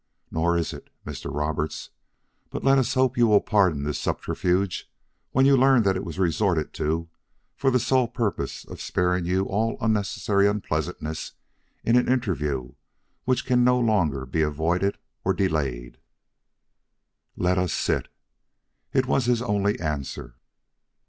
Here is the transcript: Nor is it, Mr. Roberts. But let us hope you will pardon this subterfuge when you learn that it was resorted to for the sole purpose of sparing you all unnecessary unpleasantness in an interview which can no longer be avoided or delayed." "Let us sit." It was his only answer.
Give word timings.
Nor 0.31 0.57
is 0.57 0.73
it, 0.73 0.89
Mr. 1.05 1.31
Roberts. 1.31 1.91
But 2.49 2.63
let 2.63 2.79
us 2.79 2.95
hope 2.95 3.17
you 3.17 3.27
will 3.27 3.39
pardon 3.39 3.83
this 3.83 3.99
subterfuge 3.99 4.89
when 5.31 5.45
you 5.45 5.55
learn 5.55 5.83
that 5.83 5.95
it 5.95 6.03
was 6.03 6.17
resorted 6.17 6.73
to 6.73 7.07
for 7.55 7.69
the 7.69 7.77
sole 7.79 8.07
purpose 8.07 8.65
of 8.65 8.81
sparing 8.81 9.25
you 9.25 9.43
all 9.45 9.77
unnecessary 9.79 10.47
unpleasantness 10.47 11.33
in 11.83 11.95
an 11.97 12.09
interview 12.11 12.71
which 13.25 13.45
can 13.45 13.63
no 13.63 13.79
longer 13.79 14.25
be 14.25 14.41
avoided 14.41 14.97
or 15.23 15.35
delayed." 15.35 15.99
"Let 17.37 17.59
us 17.59 17.71
sit." 17.71 18.07
It 18.93 19.05
was 19.05 19.25
his 19.25 19.43
only 19.43 19.79
answer. 19.79 20.33